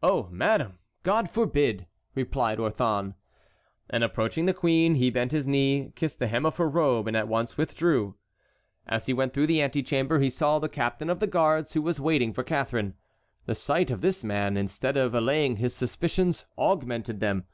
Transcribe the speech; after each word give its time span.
"Oh, 0.00 0.28
madame, 0.30 0.78
God 1.02 1.28
forbid!" 1.28 1.88
replied 2.14 2.60
Orthon. 2.60 3.16
And 3.90 4.04
approaching 4.04 4.46
the 4.46 4.54
queen, 4.54 4.94
he 4.94 5.10
bent 5.10 5.32
his 5.32 5.44
knee, 5.44 5.90
kissed 5.96 6.20
the 6.20 6.28
hem 6.28 6.46
of 6.46 6.58
her 6.58 6.68
robe, 6.70 7.08
and 7.08 7.16
at 7.16 7.26
once 7.26 7.56
withdrew. 7.56 8.14
As 8.86 9.06
he 9.06 9.12
went 9.12 9.34
through 9.34 9.48
the 9.48 9.60
antechamber 9.60 10.20
he 10.20 10.30
saw 10.30 10.60
the 10.60 10.68
captain 10.68 11.10
of 11.10 11.18
the 11.18 11.26
guards, 11.26 11.72
who 11.72 11.82
was 11.82 11.98
waiting 11.98 12.32
for 12.32 12.44
Catharine. 12.44 12.94
The 13.46 13.56
sight 13.56 13.90
of 13.90 14.02
this 14.02 14.22
man, 14.22 14.56
instead 14.56 14.96
of 14.96 15.14
allaying 15.16 15.56
his 15.56 15.74
suspicions, 15.74 16.44
augmented 16.56 17.18
them. 17.18 17.46